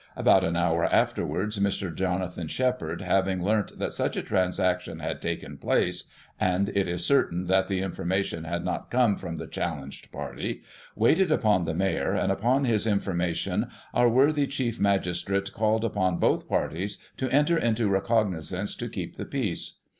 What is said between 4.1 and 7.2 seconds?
a transaction had taken place— and it is